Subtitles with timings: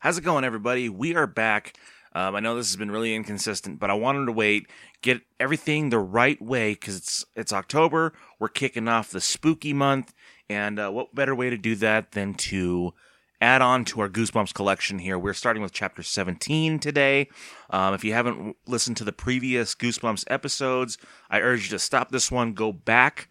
[0.00, 0.88] How's it going, everybody?
[0.88, 1.76] We are back.
[2.14, 4.70] Um, I know this has been really inconsistent, but I wanted to wait,
[5.02, 8.12] get everything the right way because it's it's October.
[8.38, 10.14] We're kicking off the spooky month,
[10.48, 12.94] and uh, what better way to do that than to
[13.40, 15.18] add on to our Goosebumps collection here?
[15.18, 17.28] We're starting with chapter 17 today.
[17.70, 20.96] Um, if you haven't listened to the previous Goosebumps episodes,
[21.28, 23.28] I urge you to stop this one, go back,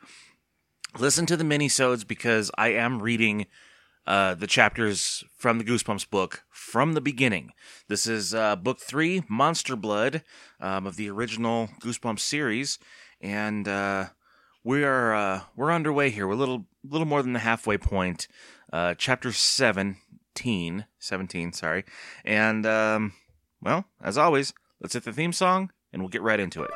[0.99, 3.45] listen to the minisodes because I am reading
[4.07, 7.52] uh, the chapters from the Goosebumps book from the beginning.
[7.89, 10.23] This is uh, book three, Monster Blood,
[10.61, 12.79] um, of the original Goosebumps series,
[13.20, 14.05] and uh,
[14.63, 16.25] we are uh, we're underway here.
[16.25, 18.29] We're a little little more than the halfway point.
[18.71, 21.84] Uh, chapter 17, 17, sorry,
[22.23, 23.13] and um,
[23.62, 26.71] well, as always, let's hit the theme song, and we'll get right into it.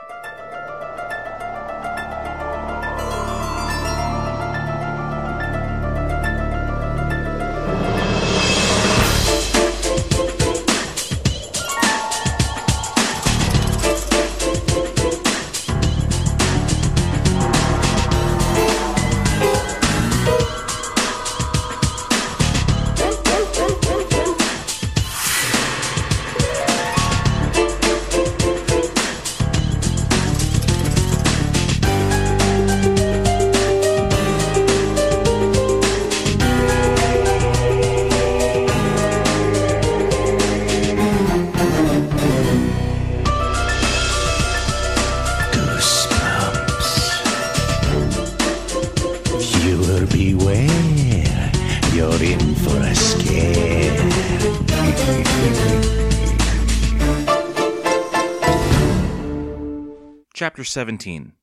[60.33, 61.33] Chapter 17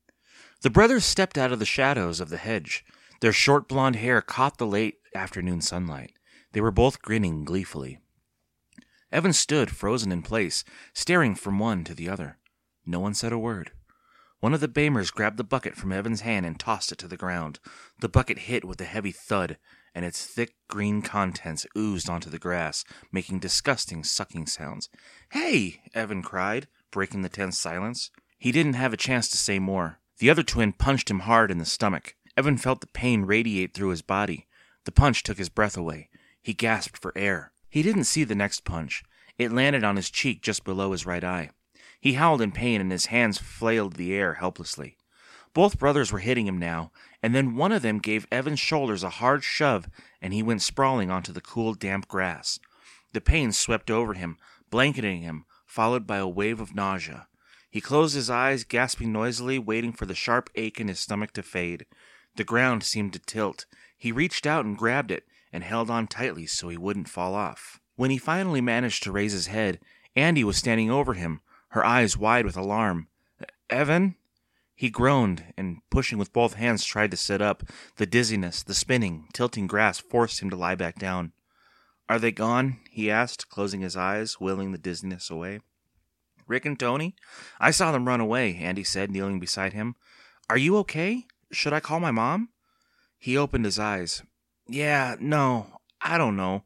[0.61, 2.83] The brothers stepped out of the shadows of the hedge.
[3.21, 6.13] Their short blond hair caught the late afternoon sunlight.
[6.53, 7.99] They were both grinning gleefully.
[9.11, 12.39] Evan stood frozen in place, staring from one to the other.
[12.83, 13.71] No one said a word.
[14.39, 17.15] One of the Beymers grabbed the bucket from Evan's hand and tossed it to the
[17.15, 17.59] ground.
[17.99, 19.59] The bucket hit with a heavy thud,
[19.93, 24.89] and its thick green contents oozed onto the grass, making disgusting sucking sounds.
[25.31, 25.81] Hey!
[25.93, 28.09] Evan cried, breaking the tense silence.
[28.39, 29.99] He didn't have a chance to say more.
[30.19, 32.15] The other twin punched him hard in the stomach.
[32.37, 34.47] Evan felt the pain radiate through his body.
[34.85, 36.09] The punch took his breath away.
[36.41, 37.51] He gasped for air.
[37.69, 39.03] He didn't see the next punch.
[39.37, 41.49] It landed on his cheek just below his right eye.
[41.99, 44.95] He howled in pain and his hands flailed the air helplessly.
[45.53, 46.91] Both brothers were hitting him now,
[47.21, 49.89] and then one of them gave Evan's shoulders a hard shove
[50.21, 52.59] and he went sprawling onto the cool, damp grass.
[53.11, 54.37] The pain swept over him,
[54.69, 57.27] blanketing him, followed by a wave of nausea.
[57.69, 61.43] He closed his eyes, gasping noisily, waiting for the sharp ache in his stomach to
[61.43, 61.85] fade.
[62.35, 63.65] The ground seemed to tilt.
[63.97, 67.79] He reached out and grabbed it and held on tightly so he wouldn't fall off.
[67.95, 69.79] When he finally managed to raise his head,
[70.15, 73.07] Andy was standing over him, her eyes wide with alarm.
[73.69, 74.15] Evan?
[74.73, 77.63] He groaned and, pushing with both hands, tried to sit up.
[77.97, 81.33] The dizziness, the spinning, tilting grass forced him to lie back down.
[82.07, 82.79] Are they gone?
[82.89, 85.59] he asked, closing his eyes, willing the dizziness away.
[86.49, 87.15] Rick and Tony?
[87.59, 89.95] I saw them run away, Andy said, kneeling beside him.
[90.49, 91.27] Are you okay?
[91.51, 92.49] Should I call my mom?
[93.17, 94.23] He opened his eyes.
[94.67, 96.63] Yeah, no, I don't know.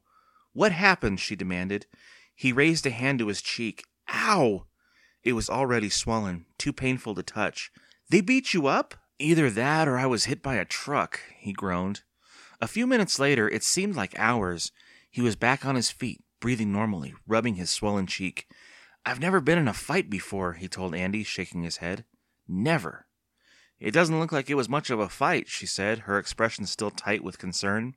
[0.53, 1.19] What happened?
[1.19, 1.85] she demanded.
[2.33, 3.83] He raised a hand to his cheek.
[4.09, 4.65] Ow!
[5.23, 7.71] It was already swollen, too painful to touch.
[8.09, 8.95] They beat you up?
[9.19, 12.01] Either that or I was hit by a truck, he groaned.
[12.61, 14.71] A few minutes later, it seemed like hours.
[15.11, 18.47] He was back on his feet, breathing normally, rubbing his swollen cheek.
[19.05, 22.05] I've never been in a fight before, he told Andy, shaking his head.
[22.47, 23.05] Never.
[23.79, 26.91] It doesn't look like it was much of a fight, she said, her expression still
[26.91, 27.95] tight with concern.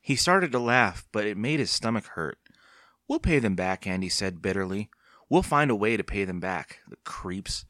[0.00, 2.38] He started to laugh, but it made his stomach hurt.
[3.08, 4.90] We'll pay them back, Andy said bitterly.
[5.30, 6.80] We'll find a way to pay them back.
[6.88, 7.64] The creeps.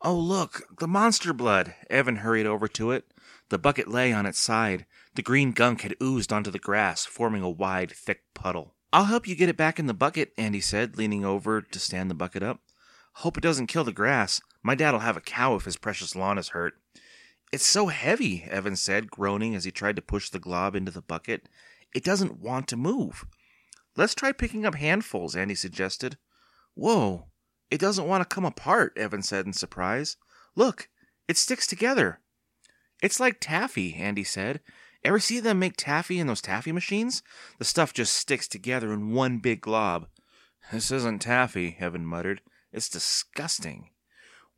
[0.00, 1.74] Oh, look, the monster blood.
[1.88, 3.12] Evan hurried over to it.
[3.50, 4.86] The bucket lay on its side.
[5.14, 8.74] The green gunk had oozed onto the grass, forming a wide, thick puddle.
[8.92, 12.10] I'll help you get it back in the bucket, Andy said, leaning over to stand
[12.10, 12.60] the bucket up.
[13.16, 14.40] Hope it doesn't kill the grass.
[14.62, 16.74] My dad'll have a cow if his precious lawn is hurt.
[17.52, 21.02] It's so heavy, Evan said, groaning as he tried to push the glob into the
[21.02, 21.48] bucket.
[21.94, 23.26] It doesn't want to move.
[23.96, 26.16] Let's try picking up handfuls, Andy suggested.
[26.74, 27.26] Whoa,
[27.70, 30.16] it doesn't want to come apart, Evan said in surprise.
[30.54, 30.88] Look,
[31.26, 32.20] it sticks together.
[33.02, 34.60] It's like taffy, Andy said.
[35.04, 37.22] Ever see them make taffy in those taffy machines?
[37.58, 40.08] The stuff just sticks together in one big glob.
[40.72, 42.42] This isn't taffy, Evan muttered.
[42.72, 43.90] It's disgusting.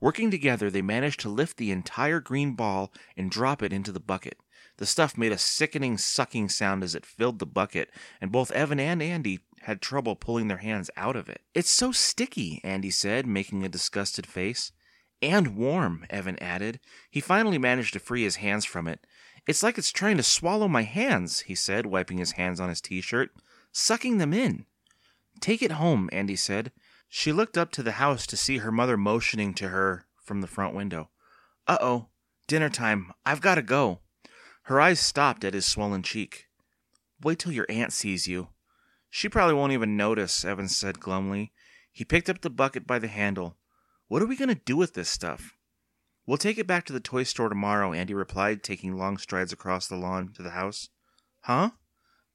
[0.00, 4.00] Working together, they managed to lift the entire green ball and drop it into the
[4.00, 4.38] bucket.
[4.78, 8.80] The stuff made a sickening sucking sound as it filled the bucket, and both Evan
[8.80, 11.42] and Andy had trouble pulling their hands out of it.
[11.54, 14.72] It's so sticky, Andy said, making a disgusted face.
[15.22, 16.80] And warm, Evan added.
[17.10, 19.06] He finally managed to free his hands from it.
[19.46, 22.80] It's like it's trying to swallow my hands, he said, wiping his hands on his
[22.80, 23.30] t shirt,
[23.72, 24.66] sucking them in.
[25.40, 26.72] Take it home, Andy said.
[27.08, 30.46] She looked up to the house to see her mother motioning to her from the
[30.46, 31.10] front window.
[31.66, 32.06] Uh oh,
[32.46, 33.12] dinner time.
[33.26, 34.00] I've got to go.
[34.64, 36.46] Her eyes stopped at his swollen cheek.
[37.22, 38.48] Wait till your aunt sees you.
[39.10, 41.52] She probably won't even notice, Evans said glumly.
[41.92, 43.56] He picked up the bucket by the handle.
[44.10, 45.54] What are we going to do with this stuff?
[46.26, 49.86] We'll take it back to the toy store tomorrow, Andy replied, taking long strides across
[49.86, 50.88] the lawn to the house.
[51.42, 51.70] Huh?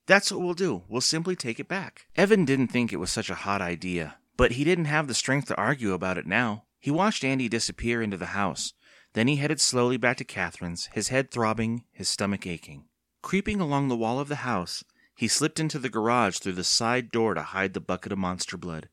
[0.07, 0.83] That's what we'll do.
[0.87, 2.07] We'll simply take it back.
[2.15, 5.49] Evan didn't think it was such a hot idea, but he didn't have the strength
[5.49, 6.63] to argue about it now.
[6.79, 8.71] He watched Andy disappear into the house.
[9.11, 12.85] Then he headed slowly back to Kathryn's, his head throbbing, his stomach aching.
[13.21, 17.11] Creeping along the wall of the house, he slipped into the garage through the side
[17.11, 18.87] door to hide the bucket of monster blood.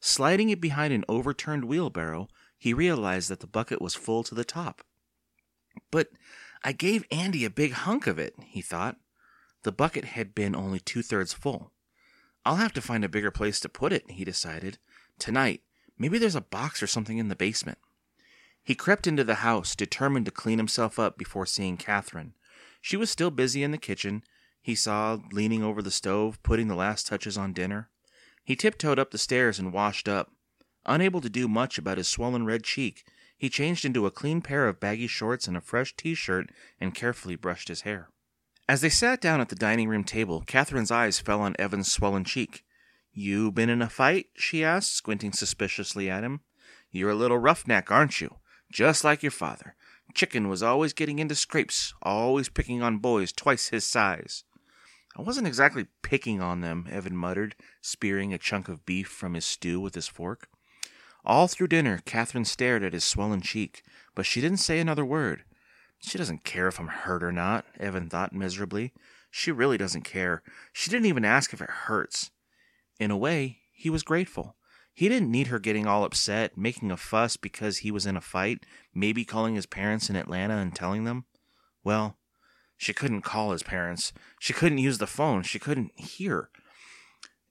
[0.00, 4.44] Sliding it behind an overturned wheelbarrow, he realized that the bucket was full to the
[4.44, 4.82] top.
[5.90, 6.08] But
[6.64, 8.96] I gave Andy a big hunk of it, he thought.
[9.62, 11.72] The bucket had been only two thirds full.
[12.46, 14.78] I'll have to find a bigger place to put it, he decided.
[15.18, 15.62] Tonight,
[15.98, 17.78] maybe there's a box or something in the basement.
[18.62, 22.32] He crept into the house, determined to clean himself up before seeing Kathryn.
[22.80, 24.24] She was still busy in the kitchen,
[24.62, 27.89] he saw leaning over the stove, putting the last touches on dinner.
[28.50, 30.32] He tiptoed up the stairs and washed up.
[30.84, 33.04] Unable to do much about his swollen red cheek,
[33.38, 36.50] he changed into a clean pair of baggy shorts and a fresh t shirt
[36.80, 38.08] and carefully brushed his hair.
[38.68, 42.24] As they sat down at the dining room table, Kathryn's eyes fell on Evan's swollen
[42.24, 42.64] cheek.
[43.12, 44.26] You been in a fight?
[44.34, 46.40] she asked, squinting suspiciously at him.
[46.90, 48.38] You're a little roughneck, aren't you?
[48.72, 49.76] Just like your father.
[50.12, 54.42] Chicken was always getting into scrapes, always picking on boys twice his size.
[55.20, 59.44] I wasn't exactly picking on them, Evan muttered, spearing a chunk of beef from his
[59.44, 60.48] stew with his fork.
[61.26, 63.82] All through dinner, Kathryn stared at his swollen cheek,
[64.14, 65.44] but she didn't say another word.
[65.98, 68.94] She doesn't care if I'm hurt or not, Evan thought miserably.
[69.30, 70.42] She really doesn't care.
[70.72, 72.30] She didn't even ask if it hurts.
[72.98, 74.56] In a way, he was grateful.
[74.94, 78.22] He didn't need her getting all upset, making a fuss because he was in a
[78.22, 78.64] fight,
[78.94, 81.26] maybe calling his parents in Atlanta and telling them.
[81.84, 82.16] Well,
[82.80, 84.10] she couldn't call his parents.
[84.38, 85.42] She couldn't use the phone.
[85.42, 86.48] She couldn't hear.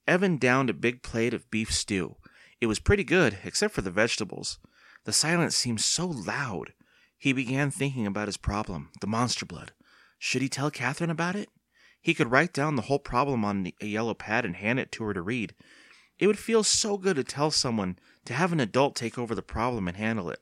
[0.07, 2.15] Evan downed a big plate of beef stew.
[2.59, 4.57] It was pretty good, except for the vegetables.
[5.05, 6.73] The silence seemed so loud.
[7.15, 9.71] He began thinking about his problem, the monster blood.
[10.17, 11.49] Should he tell Kathryn about it?
[12.01, 15.03] He could write down the whole problem on a yellow pad and hand it to
[15.03, 15.53] her to read.
[16.17, 19.43] It would feel so good to tell someone, to have an adult take over the
[19.43, 20.39] problem and handle it.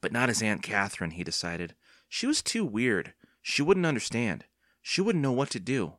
[0.00, 1.76] But not his Aunt Kathryn, he decided.
[2.08, 3.14] She was too weird.
[3.42, 4.44] She wouldn't understand.
[4.82, 5.94] She wouldn't know what to do.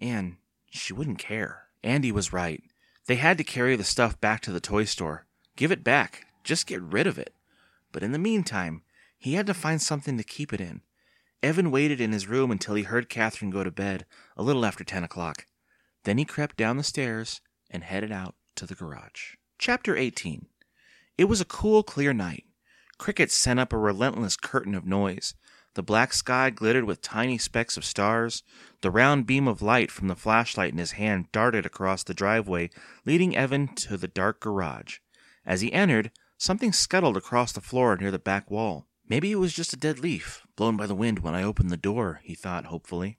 [0.00, 0.36] And
[0.70, 1.64] she wouldn't care.
[1.82, 2.62] Andy was right.
[3.06, 5.26] They had to carry the stuff back to the toy store.
[5.56, 6.26] Give it back.
[6.42, 7.34] Just get rid of it.
[7.92, 8.82] But in the meantime,
[9.18, 10.82] he had to find something to keep it in.
[11.42, 14.06] Evan waited in his room until he heard Kathryn go to bed,
[14.36, 15.46] a little after ten o'clock.
[16.04, 17.40] Then he crept down the stairs
[17.70, 19.34] and headed out to the garage.
[19.58, 20.46] Chapter 18
[21.18, 22.44] It was a cool, clear night.
[22.98, 25.34] Crickets sent up a relentless curtain of noise.
[25.74, 28.42] The black sky glittered with tiny specks of stars.
[28.80, 32.70] The round beam of light from the flashlight in his hand darted across the driveway,
[33.04, 34.98] leading Evan to the dark garage.
[35.44, 38.86] As he entered, something scuttled across the floor near the back wall.
[39.08, 41.76] Maybe it was just a dead leaf, blown by the wind when I opened the
[41.76, 43.18] door, he thought hopefully.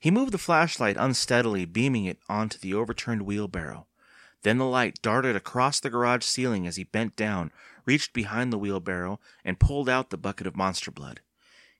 [0.00, 3.86] He moved the flashlight unsteadily, beaming it onto the overturned wheelbarrow.
[4.42, 7.52] Then the light darted across the garage ceiling as he bent down,
[7.86, 11.20] reached behind the wheelbarrow, and pulled out the bucket of monster blood.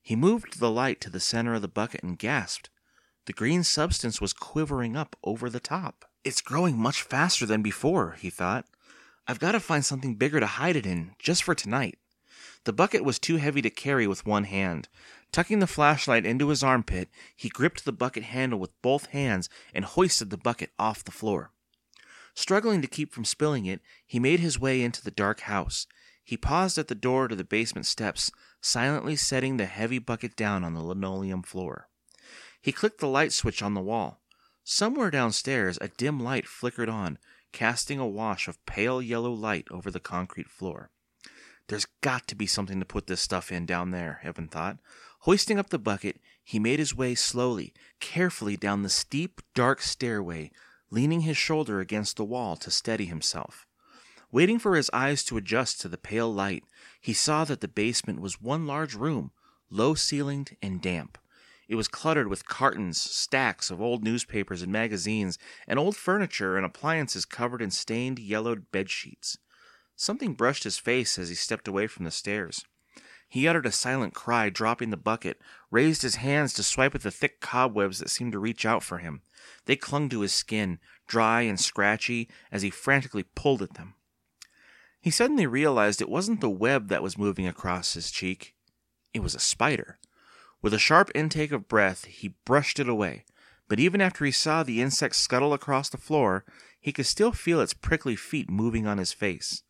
[0.02, 2.70] He moved the light to the center of the bucket and gasped.
[3.26, 6.06] The green substance was quivering up over the top.
[6.24, 8.64] It's growing much faster than before, he thought.
[9.26, 11.98] I've got to find something bigger to hide it in, just for tonight.
[12.64, 14.88] The bucket was too heavy to carry with one hand.
[15.32, 19.84] Tucking the flashlight into his armpit, he gripped the bucket handle with both hands and
[19.84, 21.50] hoisted the bucket off the floor.
[22.34, 25.86] Struggling to keep from spilling it, he made his way into the dark house.
[26.28, 28.30] He paused at the door to the basement steps,
[28.60, 31.88] silently setting the heavy bucket down on the linoleum floor.
[32.60, 34.20] He clicked the light switch on the wall.
[34.62, 37.16] Somewhere downstairs, a dim light flickered on,
[37.52, 40.90] casting a wash of pale yellow light over the concrete floor.
[41.68, 44.76] There's got to be something to put this stuff in down there, Evan thought.
[45.20, 50.50] Hoisting up the bucket, he made his way slowly, carefully down the steep, dark stairway,
[50.90, 53.66] leaning his shoulder against the wall to steady himself.
[54.30, 56.64] Waiting for his eyes to adjust to the pale light,
[57.00, 59.30] he saw that the basement was one large room,
[59.70, 61.16] low ceilinged and damp.
[61.66, 66.66] It was cluttered with cartons, stacks of old newspapers and magazines, and old furniture and
[66.66, 69.38] appliances covered in stained, yellowed bed sheets.
[69.96, 72.64] Something brushed his face as he stepped away from the stairs.
[73.28, 77.10] He uttered a silent cry, dropping the bucket, raised his hands to swipe at the
[77.10, 79.20] thick cobwebs that seemed to reach out for him.
[79.66, 83.94] They clung to his skin, dry and scratchy, as he frantically pulled at them.
[85.00, 88.54] He suddenly realized it wasn't the web that was moving across his cheek,
[89.14, 89.98] it was a spider.
[90.60, 93.24] With a sharp intake of breath, he brushed it away,
[93.68, 96.44] but even after he saw the insect scuttle across the floor,
[96.80, 99.62] he could still feel its prickly feet moving on his face.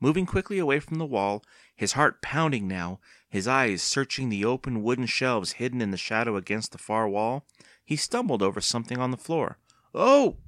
[0.00, 1.42] Moving quickly away from the wall,
[1.74, 6.36] his heart pounding now, his eyes searching the open wooden shelves hidden in the shadow
[6.36, 7.46] against the far wall,
[7.84, 9.58] he stumbled over something on the floor.
[9.94, 10.38] Oh!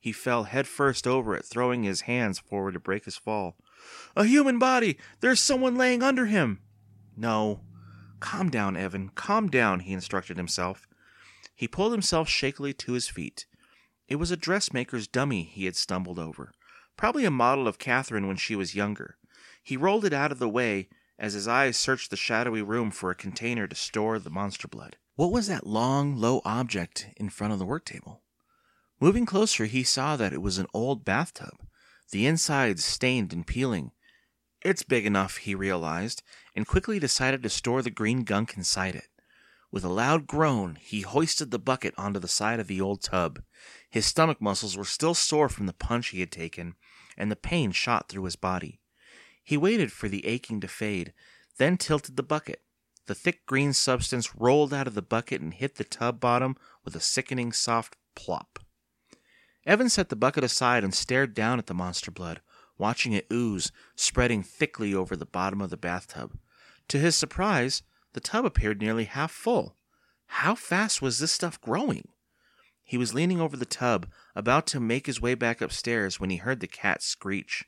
[0.00, 3.56] He fell headfirst over it, throwing his hands forward to break his fall.
[4.16, 4.98] A human body!
[5.20, 6.60] There's someone laying under him!
[7.16, 7.60] No.
[8.18, 9.10] Calm down, Evan.
[9.14, 10.88] Calm down, he instructed himself.
[11.54, 13.44] He pulled himself shakily to his feet.
[14.08, 16.52] It was a dressmaker's dummy he had stumbled over,
[16.96, 19.18] probably a model of Kathryn when she was younger.
[19.62, 20.88] He rolled it out of the way
[21.18, 24.96] as his eyes searched the shadowy room for a container to store the monster blood.
[25.16, 28.22] What was that long, low object in front of the work table?
[29.00, 31.66] Moving closer, he saw that it was an old bathtub,
[32.10, 33.92] the insides stained and peeling.
[34.62, 36.22] It's big enough, he realized,
[36.54, 39.08] and quickly decided to store the green gunk inside it.
[39.72, 43.40] With a loud groan, he hoisted the bucket onto the side of the old tub.
[43.88, 46.74] His stomach muscles were still sore from the punch he had taken,
[47.16, 48.80] and the pain shot through his body.
[49.42, 51.14] He waited for the aching to fade,
[51.56, 52.62] then tilted the bucket.
[53.06, 56.94] The thick green substance rolled out of the bucket and hit the tub bottom with
[56.94, 58.58] a sickening soft plop.
[59.70, 62.40] Evan set the bucket aside and stared down at the monster blood,
[62.76, 66.36] watching it ooze, spreading thickly over the bottom of the bathtub.
[66.88, 69.76] To his surprise, the tub appeared nearly half full.
[70.26, 72.08] How fast was this stuff growing?
[72.82, 76.38] He was leaning over the tub, about to make his way back upstairs, when he
[76.38, 77.64] heard the cat screech.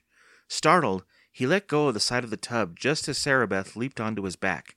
[0.48, 4.24] Startled, he let go of the side of the tub just as Sarabeth leaped onto
[4.24, 4.74] his back.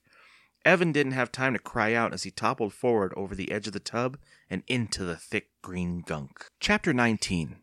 [0.66, 3.72] Evan didn't have time to cry out as he toppled forward over the edge of
[3.72, 4.18] the tub
[4.50, 6.44] and into the thick green gunk.
[6.58, 7.58] Chapter 19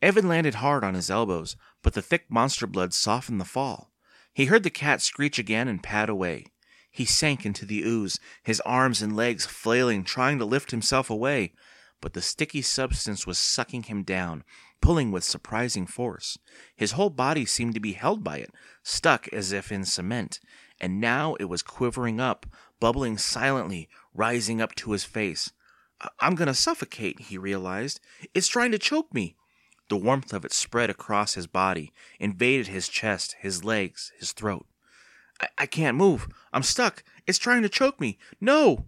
[0.00, 3.90] Evan landed hard on his elbows, but the thick monster blood softened the fall.
[4.32, 6.46] He heard the cat screech again and pad away.
[6.92, 11.54] He sank into the ooze, his arms and legs flailing, trying to lift himself away,
[12.00, 14.44] but the sticky substance was sucking him down,
[14.80, 16.38] pulling with surprising force.
[16.74, 18.50] His whole body seemed to be held by it,
[18.82, 20.40] stuck as if in cement,
[20.80, 22.46] and now it was quivering up,
[22.80, 25.52] bubbling silently, rising up to his face.
[26.18, 28.00] I'm going to suffocate, he realized.
[28.34, 29.36] It's trying to choke me.
[29.90, 34.66] The warmth of it spread across his body, invaded his chest, his legs, his throat.
[35.40, 36.28] I, I can't move.
[36.52, 37.02] I'm stuck.
[37.26, 38.18] It's trying to choke me.
[38.40, 38.86] No!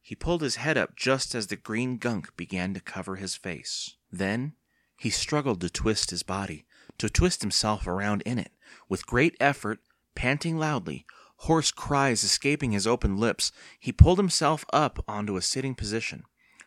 [0.00, 3.96] He pulled his head up just as the green gunk began to cover his face.
[4.10, 4.54] Then
[5.00, 6.66] he struggled to twist his body,
[6.98, 8.52] to twist himself around in it.
[8.86, 9.78] With great effort,
[10.14, 11.06] panting loudly,
[11.38, 16.24] hoarse cries escaping his open lips, he pulled himself up onto a sitting position.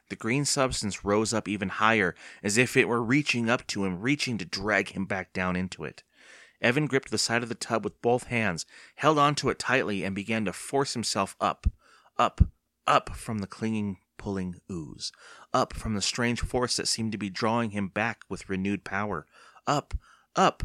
[0.09, 4.01] The green substance rose up even higher, as if it were reaching up to him,
[4.01, 6.01] reaching to drag him back down into it.
[6.59, 10.15] Evan gripped the side of the tub with both hands, held onto it tightly, and
[10.15, 11.67] began to force himself up,
[12.17, 12.41] up,
[12.87, 15.11] up from the clinging, pulling ooze,
[15.53, 19.25] up from the strange force that seemed to be drawing him back with renewed power,
[19.67, 19.93] up,
[20.35, 20.63] up.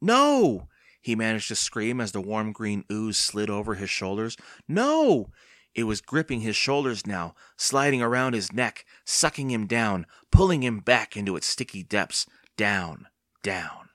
[0.00, 0.68] No!
[1.00, 4.36] He managed to scream as the warm green ooze slid over his shoulders.
[4.68, 5.30] No!
[5.74, 10.80] It was gripping his shoulders now, sliding around his neck, sucking him down, pulling him
[10.80, 12.26] back into its sticky depths.
[12.56, 13.08] Down,
[13.42, 13.88] down.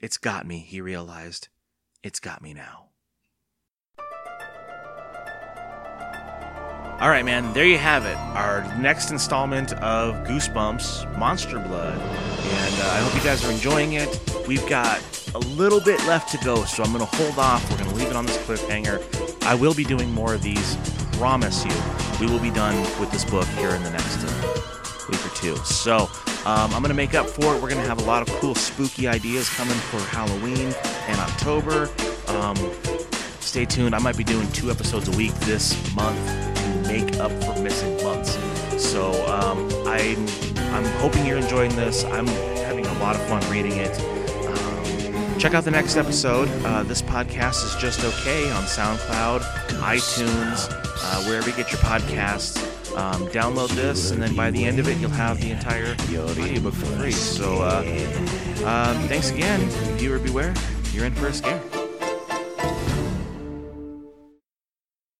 [0.00, 1.48] It's got me, he realized.
[2.02, 2.85] It's got me now.
[6.98, 8.16] All right, man, there you have it.
[8.16, 11.92] Our next installment of Goosebumps Monster Blood.
[11.92, 14.18] And uh, I hope you guys are enjoying it.
[14.48, 15.02] We've got
[15.34, 17.70] a little bit left to go, so I'm going to hold off.
[17.70, 19.44] We're going to leave it on this cliffhanger.
[19.44, 20.74] I will be doing more of these
[21.18, 21.72] promise you,
[22.18, 25.56] we will be done with this book here in the next uh, week or two.
[25.64, 26.08] So
[26.46, 27.60] um, I'm going to make up for it.
[27.60, 30.74] We're going to have a lot of cool, spooky ideas coming for Halloween
[31.08, 31.90] and October.
[32.28, 32.56] Um,
[33.40, 33.94] stay tuned.
[33.94, 36.45] I might be doing two episodes a week this month
[36.86, 38.38] make up for missing months.
[38.82, 40.26] So um, I'm
[40.74, 42.04] I'm hoping you're enjoying this.
[42.04, 43.98] I'm having a lot of fun reading it.
[44.46, 46.48] Um, check out the next episode.
[46.64, 49.40] Uh, this podcast is just okay on SoundCloud,
[49.80, 50.68] iTunes
[51.06, 52.62] uh, wherever you get your podcasts.
[52.96, 56.72] Um, download this, and then by the end of it, you'll have the entire audiobook
[56.72, 57.12] for free.
[57.12, 57.82] So, uh,
[58.64, 59.60] um, thanks again,
[59.98, 60.54] viewer beware.
[60.92, 61.60] You're in for a scare.